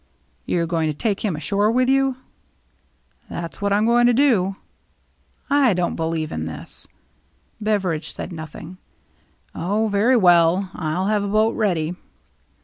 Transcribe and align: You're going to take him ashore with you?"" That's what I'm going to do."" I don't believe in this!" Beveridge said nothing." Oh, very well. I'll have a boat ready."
You're 0.47 0.65
going 0.65 0.89
to 0.89 0.97
take 0.97 1.19
him 1.23 1.35
ashore 1.35 1.69
with 1.69 1.87
you?"" 1.87 2.17
That's 3.29 3.61
what 3.61 3.71
I'm 3.71 3.85
going 3.85 4.07
to 4.07 4.13
do."" 4.15 4.55
I 5.67 5.75
don't 5.75 5.95
believe 5.95 6.31
in 6.31 6.45
this!" 6.47 6.87
Beveridge 7.61 8.11
said 8.11 8.33
nothing." 8.33 8.79
Oh, 9.53 9.89
very 9.89 10.17
well. 10.17 10.71
I'll 10.73 11.05
have 11.05 11.23
a 11.23 11.27
boat 11.27 11.55
ready." 11.55 11.93